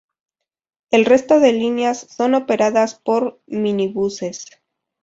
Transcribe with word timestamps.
El 0.89 1.05
resto 1.05 1.39
de 1.39 1.51
líneas 1.53 2.07
son 2.09 2.33
operadas 2.33 2.95
por 2.95 3.39
minibuses. 3.45 4.47